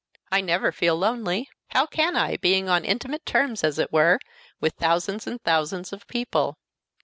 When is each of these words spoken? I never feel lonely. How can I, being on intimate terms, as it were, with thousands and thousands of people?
I 0.31 0.41
never 0.41 0.71
feel 0.71 0.95
lonely. 0.95 1.47
How 1.67 1.85
can 1.85 2.15
I, 2.15 2.37
being 2.37 2.67
on 2.67 2.83
intimate 2.85 3.23
terms, 3.23 3.63
as 3.63 3.77
it 3.77 3.93
were, 3.93 4.17
with 4.59 4.73
thousands 4.73 5.27
and 5.27 5.39
thousands 5.43 5.93
of 5.93 6.07
people? 6.07 6.57